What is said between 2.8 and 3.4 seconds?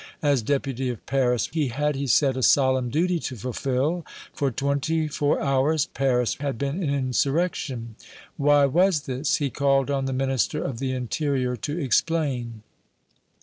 duty to